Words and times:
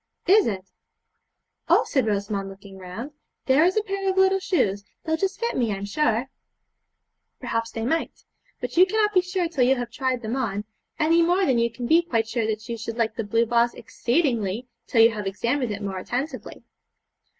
'Is, 0.25 0.47
it? 0.47 0.65
Oh,' 1.69 1.83
said 1.85 2.07
Rosamond 2.07 2.49
looking 2.49 2.79
round 2.79 3.11
'there 3.45 3.65
is 3.65 3.77
a 3.77 3.83
pair 3.83 4.09
of 4.09 4.17
little 4.17 4.39
shoes; 4.39 4.83
they'll 5.03 5.15
just 5.15 5.39
fit 5.39 5.55
me, 5.55 5.71
I'm 5.71 5.85
sure.' 5.85 6.27
'Perhaps 7.39 7.69
they 7.73 7.85
might, 7.85 8.23
but 8.59 8.77
you 8.77 8.87
cannot 8.87 9.13
be 9.13 9.21
sure 9.21 9.47
till 9.47 9.63
you 9.63 9.75
have 9.75 9.91
tried 9.91 10.23
them 10.23 10.35
on, 10.35 10.65
any 10.97 11.21
more 11.21 11.45
than 11.45 11.59
you 11.59 11.71
can 11.71 11.85
be 11.85 12.01
quite 12.01 12.27
sure 12.27 12.47
that 12.47 12.67
you 12.67 12.79
should 12.79 12.97
like 12.97 13.15
the 13.15 13.23
blue 13.23 13.45
vase 13.45 13.75
exceedingly 13.75 14.67
till 14.87 15.03
you 15.03 15.11
have 15.11 15.27
examined 15.27 15.71
it 15.71 15.83
more 15.83 15.99
attentively.' 15.99 16.63